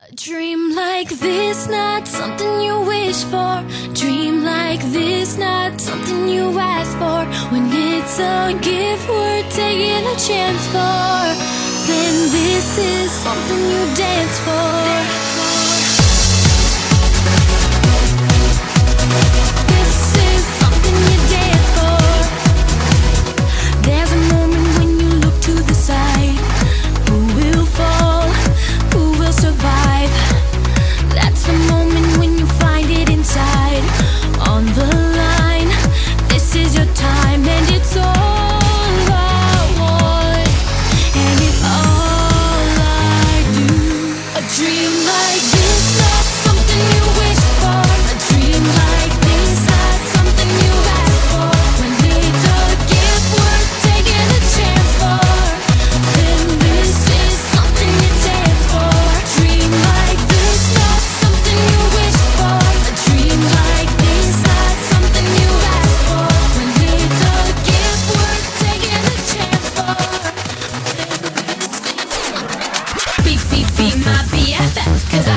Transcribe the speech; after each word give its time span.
A 0.00 0.14
dream 0.14 0.76
like 0.76 1.08
this, 1.08 1.66
not 1.66 2.06
something 2.06 2.60
you 2.60 2.80
wish 2.82 3.24
for. 3.24 3.64
Dream 3.94 4.44
like 4.44 4.80
this, 4.92 5.36
not 5.36 5.80
something 5.80 6.28
you 6.28 6.56
ask 6.56 6.92
for. 6.98 7.26
When 7.50 7.64
it's 7.72 8.20
a 8.20 8.56
gift 8.62 9.08
we're 9.08 9.42
taking 9.50 10.06
a 10.06 10.16
chance 10.16 10.64
for, 10.68 11.18
then 11.88 12.14
this 12.30 12.78
is 12.78 13.10
something 13.10 13.62
you 13.72 13.96
dance 13.96 14.38
for. 14.46 14.67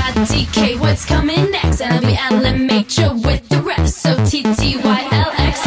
I 0.03 0.25
what's 0.79 1.05
coming 1.05 1.51
next? 1.51 1.81
And 1.81 1.93
I'll 1.93 2.01
be 2.01 2.17
LOL 2.31 3.15
with 3.21 3.47
the 3.49 3.61
rest. 3.61 3.99
So 3.99 4.15
TTYLXOX, 4.15 5.57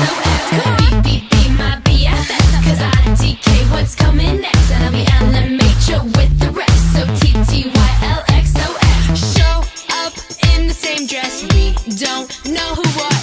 be 0.79 0.91
be 1.03 1.21
be 1.31 1.49
my 1.57 1.81
BFF. 1.85 2.65
Cause 2.65 2.81
I 2.81 2.91
DK, 3.21 3.47
what's 3.71 3.95
coming 3.95 4.41
next? 4.41 4.71
And 4.73 4.85
I'll 4.85 4.93
be 4.93 5.05
LOL 5.21 6.05
with 6.19 6.39
the 6.41 6.51
rest. 6.51 6.93
So 6.95 7.05
TTYLXOX, 7.21 8.57
show 9.37 9.57
up 10.03 10.13
in 10.53 10.67
the 10.69 10.75
same 10.75 11.07
dress. 11.07 11.43
We 11.55 11.75
don't 11.97 12.31
know 12.47 12.75
who 12.75 13.03
are. 13.03 13.14